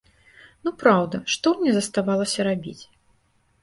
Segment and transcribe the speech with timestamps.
[0.67, 2.79] Ну праўда, што мне заставалася рабіць?